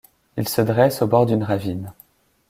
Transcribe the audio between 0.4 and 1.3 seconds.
se dresse au bord